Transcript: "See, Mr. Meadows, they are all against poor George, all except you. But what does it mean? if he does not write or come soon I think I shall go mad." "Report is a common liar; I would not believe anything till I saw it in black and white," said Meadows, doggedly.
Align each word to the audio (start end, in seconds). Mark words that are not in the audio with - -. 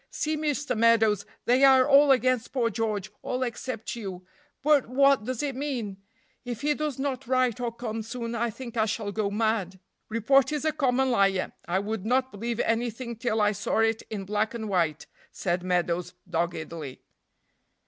"See, 0.09 0.35
Mr. 0.35 0.75
Meadows, 0.75 1.27
they 1.45 1.63
are 1.63 1.87
all 1.87 2.09
against 2.11 2.51
poor 2.53 2.71
George, 2.71 3.11
all 3.21 3.43
except 3.43 3.95
you. 3.95 4.25
But 4.63 4.87
what 4.89 5.25
does 5.25 5.43
it 5.43 5.55
mean? 5.55 5.97
if 6.43 6.61
he 6.61 6.73
does 6.73 6.97
not 6.97 7.27
write 7.27 7.59
or 7.59 7.71
come 7.71 8.01
soon 8.01 8.33
I 8.33 8.49
think 8.49 8.75
I 8.77 8.87
shall 8.87 9.11
go 9.11 9.29
mad." 9.29 9.79
"Report 10.09 10.51
is 10.51 10.65
a 10.65 10.71
common 10.71 11.11
liar; 11.11 11.51
I 11.67 11.77
would 11.77 12.03
not 12.03 12.31
believe 12.31 12.59
anything 12.61 13.15
till 13.15 13.39
I 13.39 13.51
saw 13.51 13.77
it 13.77 14.01
in 14.09 14.25
black 14.25 14.55
and 14.55 14.67
white," 14.67 15.05
said 15.31 15.61
Meadows, 15.61 16.15
doggedly. 16.27 17.03